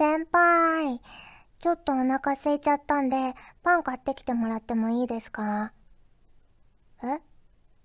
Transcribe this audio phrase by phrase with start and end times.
[0.00, 0.98] 先輩、
[1.58, 5.74] ちょっとお腹空いちゃったんで、パン買ってきてもらってもいいですか？
[7.04, 7.20] え？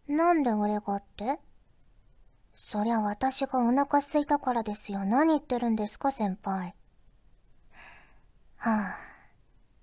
[0.08, 1.40] なんで俺がって？
[2.54, 5.04] そりゃ私がお腹空いたからですよ。
[5.04, 6.74] 何言ってるんですか、先輩。
[8.56, 8.98] はあ。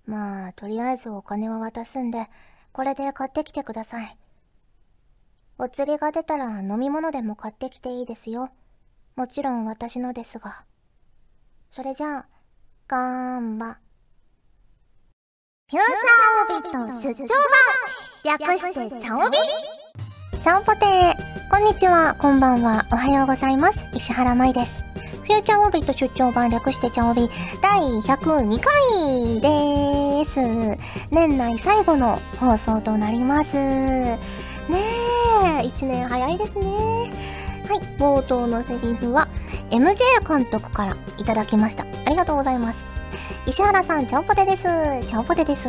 [0.06, 2.30] まあ、とりあえずお金は渡すんで、
[2.72, 4.16] これで買ってきてください。
[5.58, 8.48] お釣りが出たら飲み物でも買ってきていいですよ。
[9.16, 10.64] もちろん私のですが。
[11.74, 12.26] それじゃあ、
[12.86, 13.78] ガーンバ。
[15.70, 17.28] フューチャーオビット出張
[18.28, 19.38] 版略してチャオビ
[20.36, 23.78] チャオポテーこんにちは、こんばんは、おはようございます。
[23.94, 24.72] 石原舞です。
[25.22, 27.30] フューチャーオビット出張版略してチャオビ
[27.62, 30.78] 第102回でーす。
[31.10, 33.54] 年内最後の放送となります。
[33.54, 34.18] ね
[34.68, 36.66] え、1年早いですね。
[36.66, 39.26] はい、冒頭のセリフは
[39.72, 39.96] MJ
[40.28, 41.86] 監督からいただきました。
[42.04, 42.78] ありがとうございます。
[43.46, 44.62] 石原さん、チャオポテです。
[44.62, 45.66] チャオポテです。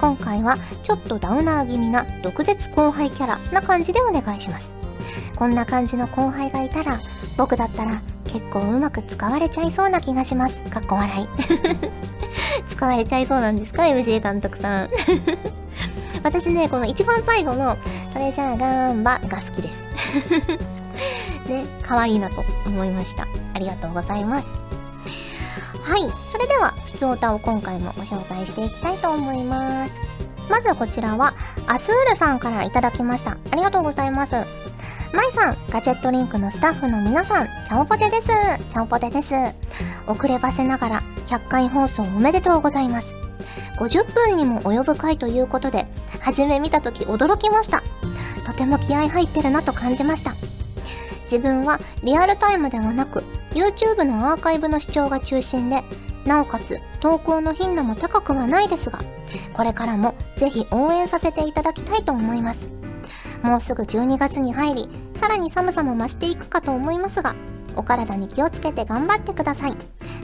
[0.00, 4.70] 今回はちょっとダウナー気味な毒舌後輩キャラな感じでお願いします。
[5.36, 6.98] こんな感じの後輩がいたら、
[7.36, 10.56] 僕だったら結構うまく使われちゃいそうな気がします。
[10.70, 11.28] かっこ笑い。
[12.72, 14.90] 使われちゃいそうなんですか ?MJ 監督さん。
[16.24, 17.76] 私ね、この一番最後の、
[18.14, 20.75] それじゃあガンバが好きです。
[21.46, 23.26] ね、可愛いなと思いました。
[23.54, 24.46] ありがとうございます。
[25.82, 26.00] はい。
[26.30, 29.92] それでは、普通歌を今回もご紹介していきたいと思います。
[30.48, 31.34] まずこちらは、
[31.66, 33.38] アスールさんからいただきました。
[33.50, 34.34] ありがとうございます。
[35.12, 38.26] まいさん、ガジェットリンクのスタッフの皆さん、チャオポテです。
[38.26, 39.32] チャオポテです。
[40.06, 43.08] 遅ればせながら、100回放送おめでとうございます。
[43.78, 45.86] 50分にも及ぶ回ということで、
[46.20, 47.82] 初め見た時驚きました。
[48.44, 50.32] とても気合入ってるなと感じました。
[51.26, 55.82] 自分はリアルタイムではなく YouTube のアーカイブの視聴が中心で
[56.24, 59.00] なおかつ投稿の頻度も高くはないですが
[59.52, 62.68] これからもぜひ応援させていただきたいと思います。
[63.42, 64.88] もうすぐ12月に入り
[65.20, 67.34] さらに寒さも増していくかと思いますが
[67.76, 69.76] お体に気をつけて頑張ってください。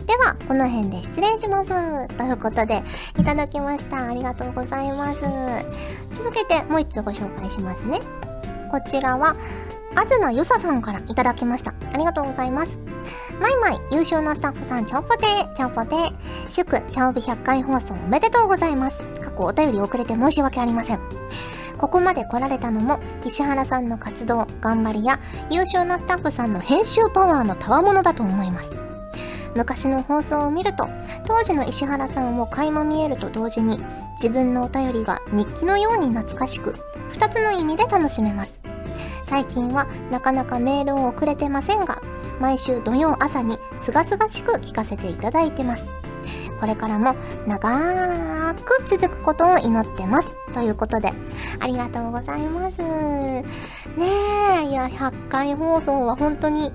[0.06, 2.08] ではこの辺で失礼します。
[2.16, 2.82] ということで
[3.18, 4.08] いただきました。
[4.08, 5.20] ありがとうございます。
[6.14, 8.00] 続けてもう一つご紹介しますね。
[8.70, 9.36] こちらは
[9.92, 11.74] 東よささんからいただきました。
[11.92, 12.78] ありがとうございます。
[13.40, 16.12] マイマイ、優秀なスタッフさん、ちゃんぽてー、ちゃんぽてー。
[16.50, 18.98] 祝、ちゃんおび100回放送おめでとうございます。
[19.20, 21.00] 過去お便り遅れて申し訳ありません。
[21.78, 25.18] ここまで来られたのも、石原さんの活動、頑張りや、
[25.50, 28.70] 優秀なスタッフさんの編集パワーの賜物だと思います。
[29.56, 30.88] 昔の放送を見ると、
[31.26, 33.80] 当時の石原さんを垣間見えると同時に、
[34.14, 36.74] 自分のお便りが日記のように懐かしく、
[37.10, 38.61] 二つの意味で楽しめます。
[39.32, 42.02] 最近はなかなかメールを送れてませんが、
[42.38, 45.84] 毎週土曜朝にすがすがしく聞かせていただいてます。
[46.60, 47.14] これからも
[47.46, 50.28] 長く続くことを祈ってます。
[50.52, 51.14] ということで、
[51.60, 52.82] ありがとうございます。
[52.82, 53.44] ね
[54.64, 56.70] え、いや、100回放送は本当に、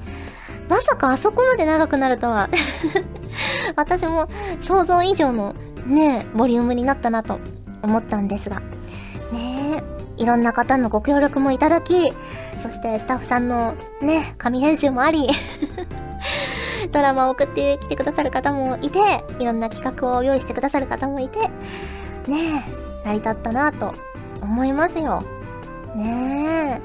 [0.67, 2.49] まさかあそこまで長くなるとは
[3.77, 4.27] 私も
[4.67, 5.53] 想像以上の
[5.85, 7.39] ね、ボリュームになったなと
[7.83, 8.61] 思ったんですが、
[9.31, 9.83] ね
[10.17, 12.11] え、いろんな方のご協力もいただき、
[12.67, 15.29] そしてスタッフさんのね、紙編集もあり
[16.91, 21.39] ドラマを送ってきてくださる方もいて、いろんな企画を用意してくださる方もいて、
[22.27, 22.65] ね
[23.03, 23.93] え、成り立ったなと
[24.41, 25.23] 思いますよ。
[25.95, 26.81] ね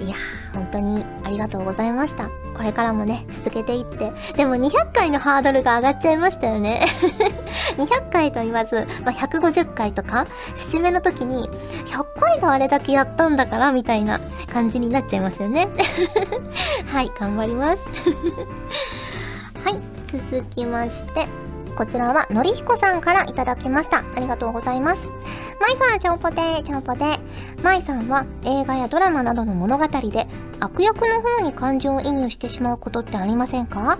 [0.00, 0.04] え。
[0.04, 0.16] いや、
[0.52, 2.28] 本当にありがとうございました。
[2.58, 4.12] これからもね、続けていって。
[4.36, 6.84] でも200回のハードルが上がっちゃいましたよね。
[7.78, 10.26] 200回と言わず、まあ、150回とか、
[10.56, 11.48] 節目の時に、
[11.86, 14.20] 100回があれだけやったんだから、みたいな
[14.52, 15.68] 感じになっちゃいますよね。
[16.92, 17.82] はい、頑張ります。
[19.64, 19.78] はい、
[20.10, 21.28] 続きまして、
[21.76, 23.98] こちらはのりひこさんからいただきました。
[23.98, 25.08] ありがとうございます。
[25.60, 27.18] まいさん、ちゃんぽてー、ちゃんぽてー。
[27.62, 30.26] まいさんは映画やドラマなどの物語で
[30.60, 33.98] 悪役の方に感情移入してしまうことってありませんか？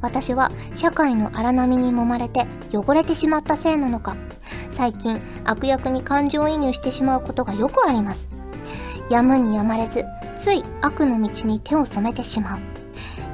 [0.00, 4.16] 私は社会の荒波に揉まれて汚れてしまったせいなのか、
[4.70, 8.26] 最近悪役に感情移入してしまうことがよくあります。
[9.10, 10.04] やむにやまれず、
[10.42, 12.58] つい悪の道に手を染めてしまう。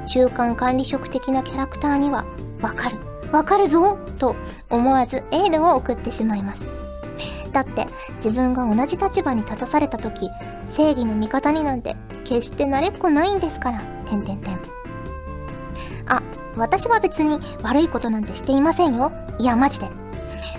[0.07, 2.25] 中間管理職的なキャラクターには、
[2.61, 2.97] わかる、
[3.31, 4.35] わかるぞと
[4.69, 6.61] 思わずエールを送ってしまいます。
[7.57, 7.87] だって
[8.17, 10.29] 自分が同じ立場に立たされた時、
[10.75, 14.59] 正義の味方になんて決して慣れっこないんですから、てんてんてん。
[16.05, 16.21] あ、
[16.55, 19.11] 私は別に悪いことなんてしていませんよ。
[19.39, 19.89] いや、マジで。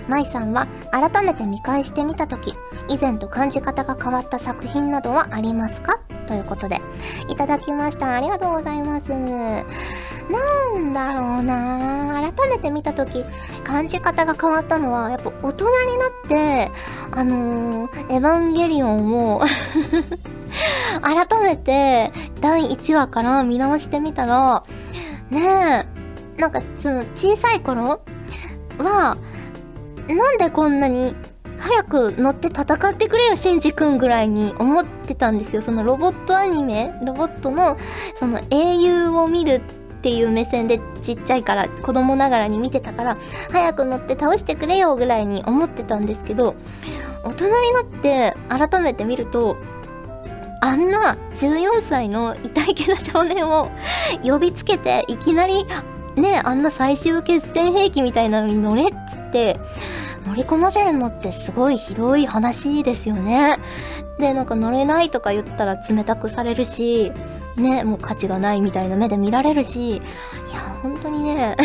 [0.09, 2.53] 舞さんは改めて見返してみたとき、
[2.89, 5.99] 以前と感じ方が変わった作品などはありますか？
[6.27, 6.81] ということで、
[7.29, 8.15] いただきました。
[8.15, 9.09] ありがとうございます。
[9.09, 9.65] なん
[10.69, 13.25] なんだろうな改めて見た時
[13.63, 16.71] 感じ方が変わったのはやっぱ大人になって
[17.11, 19.41] あのー、エヴァンゲリオンを
[21.01, 24.63] 改めて第1話から見直してみたら
[25.29, 25.85] ね
[26.37, 28.01] えなんかその小さい頃
[28.77, 29.17] は
[30.09, 31.15] なんでこんなに
[31.59, 35.61] 早く乗って戦ってくれよ、シンジ君ぐらいに思ってたんですよ。
[35.61, 37.77] そのロボットアニメ、ロボットの
[38.17, 39.61] その英雄を見る
[39.99, 43.17] っていう目線でちっちゃいから子供ながらに見てたから
[43.51, 46.55] 早く乗って倒してくれよぐらいに思ってたんですけど
[47.25, 49.57] 大人になって改めて見ると
[50.61, 53.69] あんな14歳の痛いけな少年を
[54.23, 55.65] 呼びつけていきなり
[56.15, 59.59] ねあんな最終決戦兵器みたいなのに乗れっつって
[60.25, 63.57] 乗り込ませるのってすごいひどい話ですよね。
[64.19, 67.11] で、なんか乗れないとか言ったら冷たくされるし、
[67.55, 70.01] ね、もう価値がないみたいな目で見られるし、い
[70.53, 71.55] や、本当にね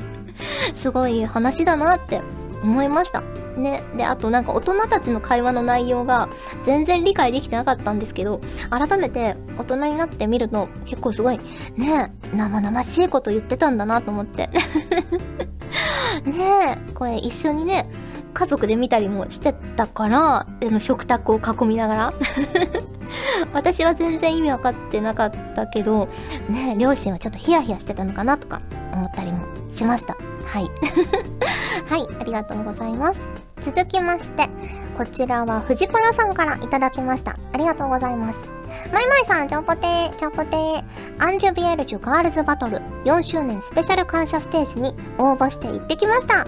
[0.76, 2.20] すごい話だなって
[2.62, 3.22] 思いました。
[3.56, 3.82] ね。
[3.96, 6.28] で、あとなんか大人たちの会話の内容が
[6.64, 8.40] 全然理解できてなかったんですけど、
[8.70, 11.38] 改めて大人になってみると結構すごい、
[11.76, 14.50] ね、生々しいこと言ってたんだなと思って
[16.24, 17.88] ねえ、これ一緒にね、
[18.32, 22.14] 家族で見たりもしてたから、の食卓を囲みながら。
[23.52, 26.08] 私は全然意味わかってなかったけど、
[26.48, 28.60] ね両親はちょっとヒヤヒヤしてたのかなとか
[28.92, 30.16] 思ったりもしました。
[30.44, 30.70] はい。
[31.86, 33.43] はい、ありがとうございます。
[33.64, 34.48] 続きまして、
[34.94, 37.38] こちらは藤子屋さんからいただきました。
[37.52, 38.38] ありがとうございます。
[38.92, 40.84] マイマイさん、ちょんぽてー、ちょんぽてー。
[41.18, 46.46] アンジュビエルジュガールズバトル4周年スペシャル感謝ステージに応募して行ってきました。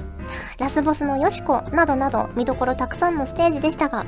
[0.59, 4.05] ラスボスのヨシコなどなど見どころたくさんのステージでしたが、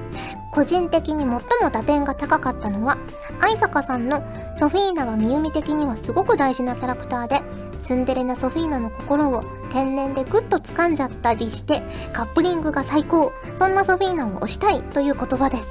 [0.53, 1.41] 個人的に最も
[1.73, 2.99] 打点が高かったのは、
[3.41, 4.23] 愛坂さんの
[4.59, 7.41] ソフィーナはみゆみ的にはすごく大事なキャラクターで、
[7.83, 11.83] ツンデレなソフィーナの心を天然でグッと掴んじゃったりして、
[12.13, 13.33] カップリングが最高。
[13.55, 15.65] そんなソフィーナを推したいという言葉です。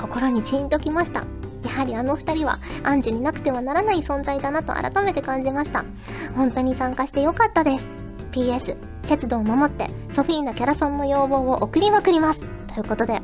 [0.00, 1.24] 心にチーンときました。
[1.64, 5.84] やはりあの二人はアンジュになくてはならない存在だなと改めて感じました。
[6.34, 7.86] 本当に参加してよかったです。
[8.32, 8.76] PS、
[9.06, 12.40] 節度を守ってソフィーナキャラソンの要望を送りまくります。
[12.74, 13.22] ということで、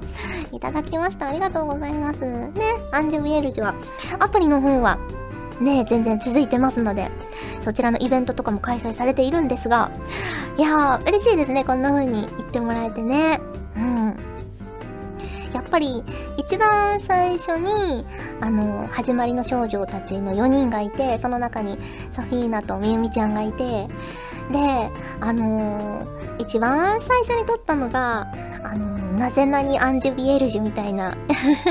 [0.53, 1.27] いただきました。
[1.27, 2.21] ありがとうございます。
[2.21, 2.53] ね、
[2.93, 3.75] アンジュビエルジュは、
[4.21, 4.99] アプリの方は、
[5.61, 7.11] ね、全然続いてますので、
[7.63, 9.91] そちらのイベントとかも開催されているんですが、
[10.57, 11.65] いやー、嬉しいですね。
[11.65, 13.41] こんな風に言ってもらえてね。
[13.77, 14.17] うん。
[15.53, 16.03] やっぱり
[16.37, 18.05] 一番最初に
[18.41, 21.77] あの始まりの少女たちの4人がいてその中に
[22.15, 23.89] ソフィーナとみゆみちゃんがいて
[24.51, 24.91] で
[25.21, 28.33] あのー、一番最初に撮ったのが
[28.63, 31.15] あのー、なぜなにアンジュビエルジュみたいな。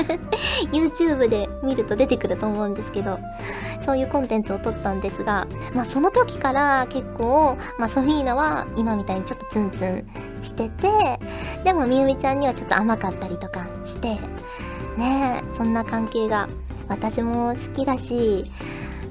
[0.72, 3.18] YouTube で見ると出てくると思うんですけど
[3.84, 10.06] そういうコンテンツを撮ったんですがまあその時から結構、まあ、ソフィーナは今みたいにちょっとツンツン
[10.42, 10.88] してて
[11.64, 14.18] でもみゆみちゃんにはちょっと甘かったりとかして
[14.96, 16.48] ねえそんな関係が
[16.88, 18.50] 私も好きだし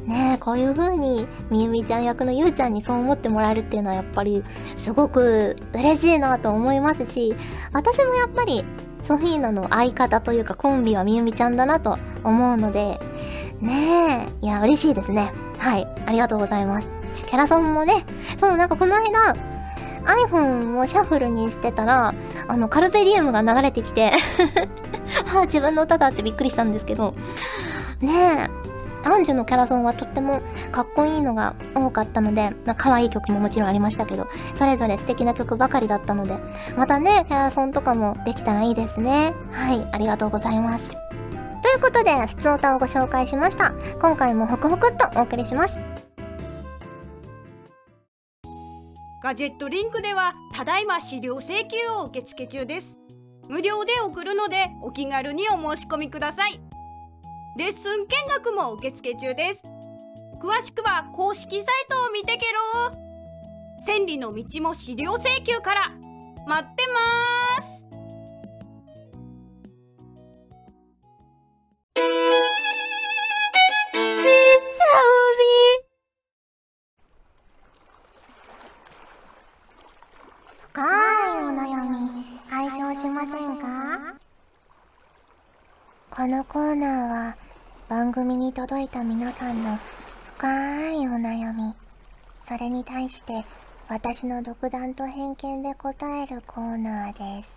[0.05, 4.43] ねえ、こういう風にみゆみちゃん役のゆうちゃんにそう思ってもらえるっていうのはやっぱり
[4.75, 7.35] すごく嬉しいなと思いますし、
[7.73, 8.63] 私もやっぱり
[9.07, 12.99] ソフィーナの相方というかコンビはみゆみちゃんだなと思うので、
[13.59, 15.33] ねえ、いや、嬉しいですね。
[15.57, 16.87] はい、ありがとうございます。
[17.27, 18.05] キャラソンもね、
[18.39, 19.35] そう、なんかこの間、
[20.05, 22.13] iPhone をシャッフルにしてたら、
[22.47, 24.13] あの、カルペディウムが流れてきて
[25.35, 27.13] あ、自分の歌だってびっくりしたんですけど、
[28.01, 28.58] ねえ、
[29.03, 30.41] アンジュのキャラソンはとっても
[30.71, 34.27] かっこいいのが多かったので、まあ、可愛い曲ももちろんありましたけど、
[34.57, 36.37] それぞれ素敵な曲ばかりだったので、
[36.75, 39.33] またね、キャラソンとかもできたらいいですね。
[39.51, 40.85] はい、ありがとうございます。
[40.85, 40.95] と
[41.69, 43.73] いうことで、普通歌をご紹介しました。
[44.01, 45.73] 今回もホクホクっとお送りします。
[49.21, 52.97] ガジェットリンクでは、ただいま資料請求を受付中です。
[53.49, 56.78] 無料で送るので、お気軽にお申し込みください。
[57.57, 59.61] レッスン見学も受付中です。
[60.41, 62.59] 詳しくは公式サイトを見てけろ
[63.85, 65.91] 千里の道も資料請求から。
[66.47, 66.99] 待ってま
[67.63, 67.79] す。
[80.71, 80.85] 深い
[81.43, 81.97] お悩み
[82.49, 83.29] 解消しません
[83.59, 84.15] か？
[86.09, 86.98] このコーナーは
[88.09, 89.77] 番組に届いた皆さんの
[90.37, 91.75] 深いお悩み、
[92.43, 93.45] それに対して
[93.87, 97.51] 私の独断と偏見で答えるコーナーです。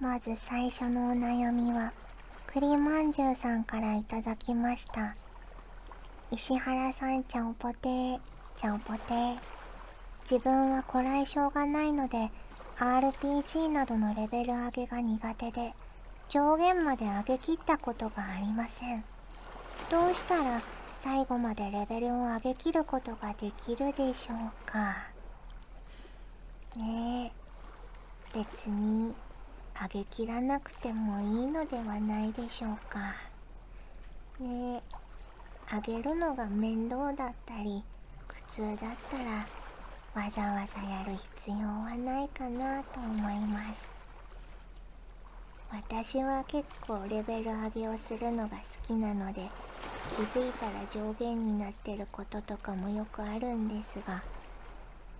[0.00, 1.92] まず最初のお悩みは、
[2.46, 5.14] 栗まんじゅうさんからいただきました。
[6.30, 8.18] 石原さんちゃんぽてー
[8.56, 9.36] ちゃんぽてー
[10.22, 12.30] 自分はこらえ性がないので
[12.78, 15.74] RPG などのレベル上げが苦手で
[16.28, 19.04] 上限まで上げきったことがありません。
[19.90, 20.60] どうしたら
[21.02, 24.96] 最後までレベルを上げきることができるでしょうか？
[26.76, 27.32] ね
[28.34, 29.14] え別に
[29.80, 33.14] 上げきらなくてもいいのではないでしょうか。
[34.40, 34.82] ねえ
[35.72, 37.84] 上げるのが面倒だったり
[38.28, 38.76] 苦痛だっ
[39.10, 39.46] たら
[40.22, 41.12] わざわざやる
[41.46, 43.95] 必要はないかなと思います。
[45.70, 49.48] 私は結構レベル上げをするのが好きなので
[50.16, 54.22] 気づいたら上限になってることとかもよくあるんですが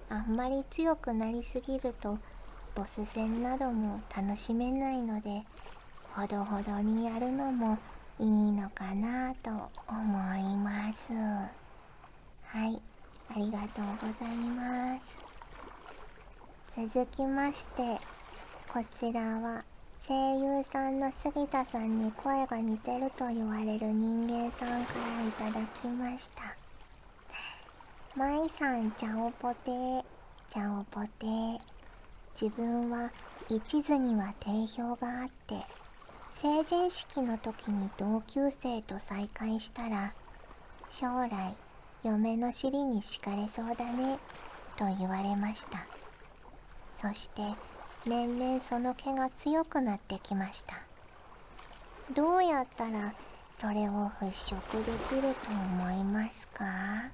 [0.09, 2.19] あんまり強くなりすぎると
[2.75, 5.43] ボス戦なども楽しめないので
[6.15, 7.79] ほどほどにやるのも
[8.19, 9.51] いいのかなと
[9.89, 11.13] 思います。
[11.13, 12.81] はい
[13.35, 14.99] ありがとうございま
[16.77, 16.89] す。
[16.95, 18.01] 続きまして
[18.73, 19.65] こちらは
[20.09, 24.95] 声優さんの杉田さんに声が似てると言われる人間さんか
[25.41, 26.57] らいただきました。
[28.15, 30.05] まいさんちゃおぽて
[30.55, 31.61] ちゃおぽて
[32.41, 33.11] 自分は
[33.49, 35.57] 一途には定評があって
[36.41, 40.15] 成人式の時に同級生と再会したら
[40.89, 41.57] 将来
[42.05, 44.21] 嫁の尻に敷かれそうだね
[44.77, 45.85] と言われました。
[47.03, 47.43] そして
[48.07, 50.77] 年々その毛が強くなってきました。
[52.15, 53.13] どうやったら
[53.59, 56.65] それを払拭できると思いますか？
[56.65, 57.11] は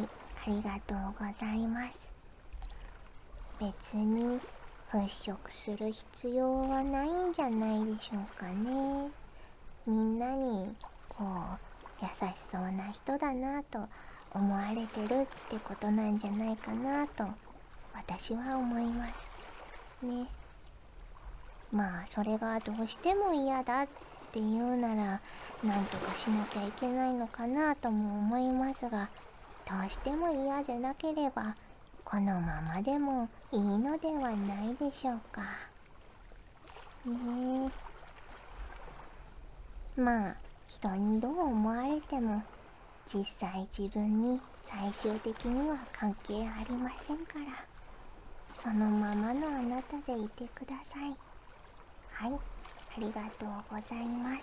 [0.00, 0.08] い
[0.46, 1.92] ありがとうございます。
[3.60, 4.40] 別に
[4.90, 9.10] 払拭する必要はないんじゃないでしょうかね。
[9.86, 10.74] みんなに
[11.10, 11.58] こう
[12.00, 13.86] 優しそうな人だなと
[14.32, 17.26] 思われてるってことなんじゃないかなと
[17.94, 20.26] 私は思いますね。
[21.70, 23.88] まあそれがどうしても嫌だっ
[24.32, 25.20] ていうなら
[25.62, 29.10] なんとかしなきゃいけないのかなとも思いますが
[29.64, 31.56] どうしても嫌でなければ
[32.04, 35.42] このままでもいいのではないでしょうか。
[37.06, 37.72] ね
[39.96, 40.00] え。
[40.00, 40.36] まあ
[40.66, 42.42] 人にどう思われても
[43.06, 47.73] 実際自分に最終的には関係ありませんから。
[48.64, 51.14] そのままのあなたでいてください。
[52.10, 52.40] はい。
[52.96, 54.42] ありがとうございます。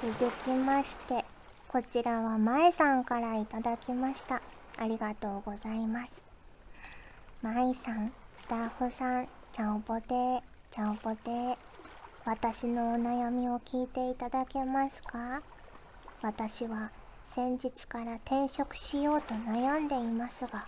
[0.00, 1.24] 続きまして
[1.66, 4.40] こちらはまえさんからいただきました。
[4.78, 6.22] ありがとうございます。
[7.42, 11.56] まいさんスタッフさんちゃんぽてーちゃんぽてー
[12.24, 15.42] 私のお悩みを聞いていただけますか？
[16.22, 16.90] 私は
[17.34, 20.66] 先日から転職しようと悩んでいますが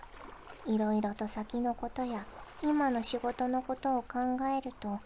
[0.65, 2.23] いろいろと先のことや
[2.63, 4.19] 今の仕事のことを考
[4.57, 4.99] えると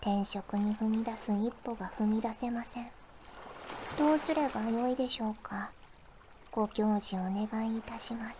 [0.00, 2.88] 転職に踏み出す一歩が踏み出せません。
[3.98, 5.70] どうすればよいでしょうか？
[6.50, 8.36] ご教示お願いいたします。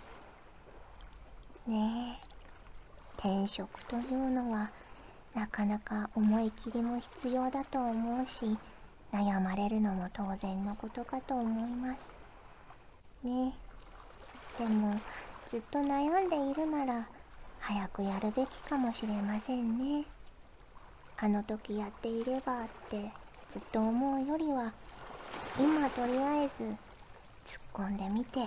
[1.66, 2.26] ねえ
[3.18, 4.70] 転職というのは
[5.34, 8.58] なかなか思い切りも必要だと思うし
[9.12, 11.98] 悩まれるのも当然のことかと思います。
[13.22, 13.54] ね
[14.58, 15.00] でも
[15.52, 17.06] ずっと悩んでいるなら
[17.60, 20.06] 早くやるべきかもしれませんね
[21.18, 23.12] あの時やっていればって
[23.52, 24.72] ずっと思うよりは
[25.60, 26.64] 今とりあえず
[27.44, 28.46] 突っ込んでみて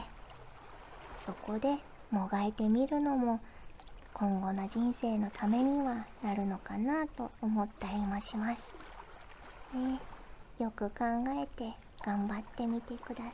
[1.24, 1.77] そこで
[2.09, 3.39] もがいてみるのも
[4.15, 8.57] 今後の人生のためにはなるのかなと思ったりもします。
[9.77, 10.00] ね
[10.57, 11.05] よく考
[11.39, 11.71] えて
[12.03, 13.29] 頑張ってみてくださ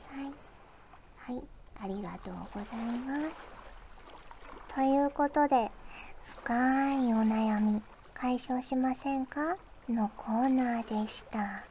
[1.30, 1.34] い。
[1.34, 1.44] はい、
[1.82, 3.51] ありがとうございます。
[4.74, 5.70] ということで、
[6.44, 7.82] 深いお悩み
[8.14, 9.58] 解消しませんか？
[9.90, 11.66] のコーナーでした。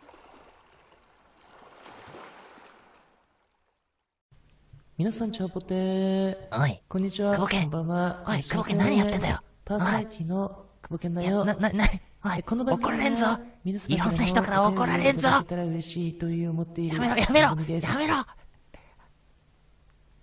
[4.98, 6.36] 皆さん、チャポテー。
[6.52, 6.82] おい。
[6.90, 7.32] こんにちは。
[7.32, 8.22] 久保健こんばんは。
[8.28, 9.40] おい、久保健何やってんだよ。
[9.64, 11.42] パーソナリティの久保健だよ。
[11.46, 11.84] な、な、な、
[12.22, 13.24] おい、この番組怒られんぞ。
[13.64, 15.26] 皆様いろんな人から怒られんぞ。
[15.26, 18.16] やめろ、やめろ、やめろ。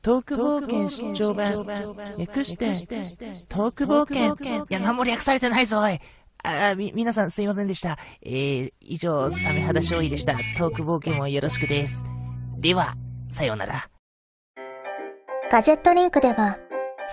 [0.07, 1.65] トーク冒険出張版、
[2.17, 2.67] 略して、
[3.49, 4.63] トーク冒険。
[4.63, 5.99] いや、何も略されてないぞ、おい。
[6.45, 7.97] あ、み、皆さんすいませんでした。
[8.21, 10.35] えー、以上、サメ肌勝利でした。
[10.57, 12.05] トーク冒険もよろしくです。
[12.57, 12.93] では、
[13.29, 13.89] さようなら。
[15.51, 16.57] ガジェットリンクでは、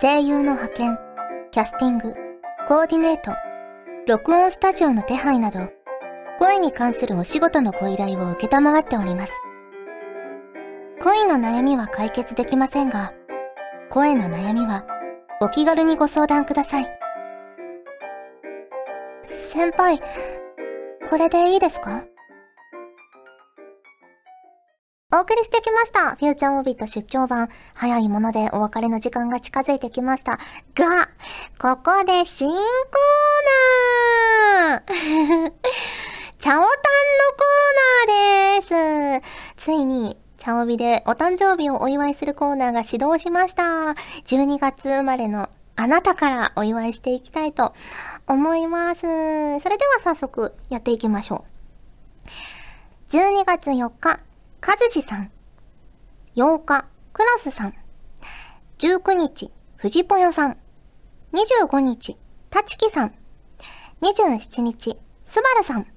[0.01, 0.99] 声優の派遣、
[1.51, 2.15] キャスティング、
[2.69, 3.33] コーディネート、
[4.07, 5.69] 録音スタジオの手配など、
[6.39, 9.33] 声に関するお仕事のご依頼を受けたまわっております。
[11.05, 13.13] 恋の悩みは解決できませんが、
[13.91, 14.87] 声の悩みは
[15.43, 16.87] お気軽にご相談ください。
[19.23, 20.01] 先輩、
[21.11, 22.05] これでいいですか？
[25.13, 26.17] お送りしてきました。
[26.17, 27.49] フューチャーオービット出張版。
[27.75, 30.39] 早いものでお別れの時間が近づいてきました。
[30.75, 31.09] が、
[31.61, 32.61] ここで新コー
[34.71, 34.81] ナー
[36.39, 38.01] チャオタンのコー
[38.59, 39.23] ナーで
[39.59, 43.63] すついに、チャオビでお誕生日をお祝いするコーナーが始動しました。
[44.27, 47.73] 12月生まれのあなたからお祝いしていきたいと
[48.27, 49.01] 思います。
[49.01, 51.47] それでは早速やっていきましょ
[52.27, 52.29] う。
[53.09, 54.21] 12月4日、
[54.61, 55.31] かずしさん。
[56.37, 56.85] 8日、
[57.15, 57.75] クラスさん。
[58.81, 60.59] 19日、ふじぽよさん。
[61.33, 62.19] 25日、
[62.51, 63.15] たちきさん。
[64.03, 65.94] 27日、すばるさん。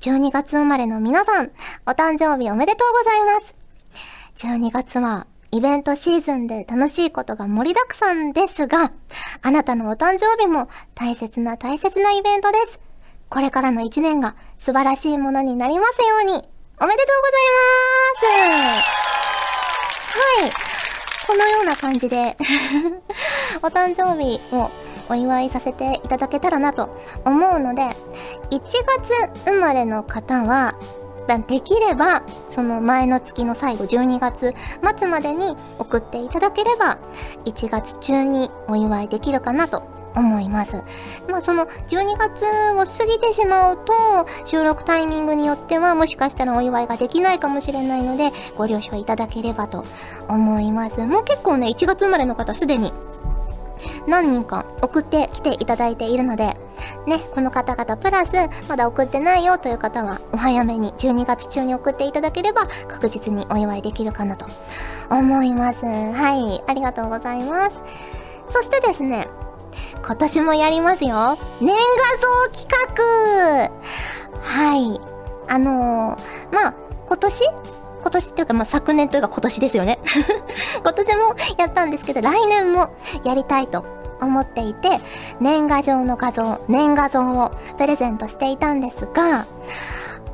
[0.00, 1.50] 12月生まれの皆さん、
[1.84, 4.46] お誕生日おめでとうございます。
[4.46, 8.92] 12月はイベントシーズンで楽しいことが盛りだくさんですが、
[9.42, 12.78] あなたのお誕生日も大切な大切なイベントです。
[13.28, 16.48] これからの一年が素晴らしいものになりますように。
[16.80, 17.28] おめでとうご
[18.20, 18.70] ざいま
[20.12, 20.52] すはい。
[21.26, 22.36] このような感じで
[23.62, 24.70] お誕生日を
[25.08, 27.82] お祝いさせていただけたらなと思うので、
[28.50, 28.74] 1月
[29.44, 30.74] 生まれの方は、
[31.46, 34.54] できれば、その前の月の最後、12月
[34.98, 36.98] 末までに送っていただければ、
[37.44, 39.82] 1月中にお祝いできるかなと
[40.14, 40.82] 思います。
[41.28, 43.92] まあその12月を過ぎてしまうと
[44.44, 49.84] 収録タイミングによってはもしかしたらお祝いができないかもしれないのでご了承いただければと
[50.28, 51.00] 思います。
[51.04, 52.92] もう結構ね1月生まれの方すでに
[54.06, 56.56] 何人か送ってきていただいているので
[57.06, 58.32] ね、この方々プラス
[58.68, 64.46] まだ送ってないよという方はお早めに12月中に送っていただければ確実にお祝いできるかなと
[65.10, 65.84] 思います。
[65.84, 67.76] はい、ありがとうございます。
[68.50, 69.28] そしてですね、
[70.04, 71.38] 今年もやりますよ。
[71.60, 73.70] 年画像企画
[74.40, 75.00] はい。
[75.48, 76.74] あのー、まあ、
[77.06, 77.42] 今年
[78.00, 79.98] 今年っていうか、まあ、昨年というか今年ですよね。
[80.82, 82.90] 今年もやったんですけど、来年も
[83.24, 83.84] やりたいと
[84.20, 84.98] 思っていて、
[85.40, 89.46] 年賀状の画像、年賀像をプレゼントしていたんですが、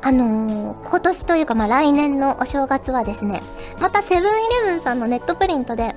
[0.01, 3.41] あのー、今年というか、まあ、来年のお正月はですね、
[3.79, 4.33] またセブンイ
[4.67, 5.95] レブンさんのネットプリントで、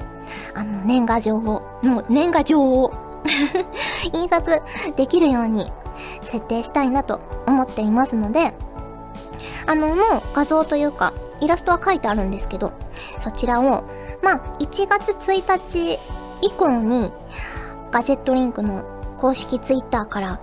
[0.55, 1.41] あの、年賀状を、
[1.83, 2.93] もう年賀状を
[4.13, 4.63] 印刷
[4.97, 5.71] できるように
[6.23, 8.55] 設定したいなと思っていますので、
[9.67, 9.97] あの、もう
[10.35, 12.73] 画像というか、イラストは書いてあるんですけど、
[13.21, 13.85] そちらを、
[14.23, 15.99] まあ、1月1日
[16.43, 17.13] 以降に、
[17.91, 18.85] ガジェットリンクの
[19.19, 20.41] 公式ツイッターから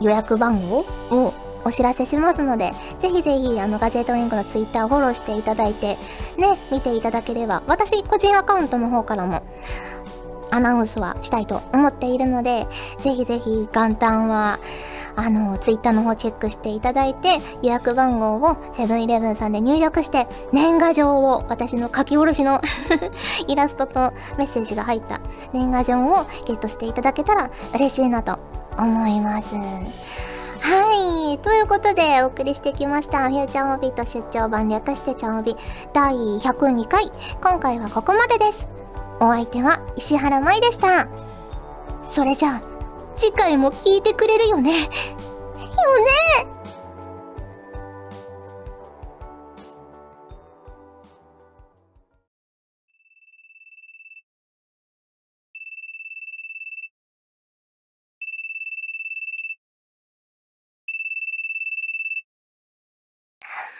[0.00, 5.96] 予約番号をお知らせしますので、ぜひぜひ、あの、ガジェットリンクのツイッターをフォローしていただいて、
[6.36, 9.42] ね、見ていただければ、私個人アカウントの方からも、
[10.52, 14.60] アナウンスはしたいと思っているので、ぜひぜひ元旦は、
[15.16, 17.28] あの、ツイッターの方チェックしていただいて、
[17.62, 22.60] 予約番号をセブンイレブンさんで入力して、年賀状を、私の書き下ろしの
[23.48, 25.20] イラストとメッセージが入った
[25.52, 28.38] 年賀状をゲットしていただけたら嬉しいなと
[28.78, 29.54] 思います。
[29.54, 31.38] はい。
[31.38, 33.28] ということで、お送りしてきました。
[33.28, 35.56] フューチャーオビと出張版略してチャオビ
[35.92, 37.10] 第102回。
[37.42, 38.71] 今回はここまでです。
[39.22, 41.06] お相手は石原舞でした。
[42.10, 42.62] それじゃあ、
[43.14, 44.80] 次回も聞いてくれるよね。
[44.80, 44.88] よね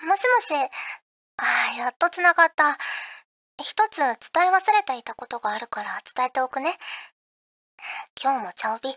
[0.06, 0.54] もしもし。
[1.38, 2.78] ああ、やっと繋がった。
[3.62, 6.76] 一つ伝え忘れていたことがあるから伝えておくね。
[8.22, 8.90] 今日もチャオビ、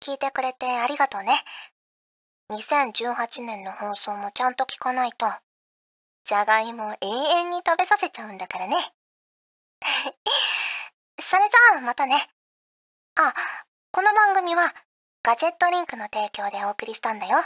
[0.00, 1.32] 聞いてくれてありがとうね。
[2.50, 5.26] 2018年の放送もちゃんと聞かないと、
[6.24, 8.76] じゃがいも永遠に食べさせちゃうんだからね。
[11.22, 12.28] それじゃあまたね。
[13.16, 13.34] あ、
[13.90, 14.74] この番組は
[15.22, 17.44] ガジェットリンクの提供でお送りしたんだよ。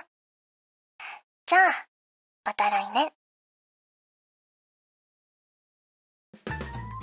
[1.47, 1.89] じゃあ、
[2.45, 3.16] また来年。